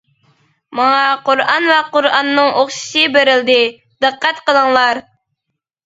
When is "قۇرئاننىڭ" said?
1.97-2.51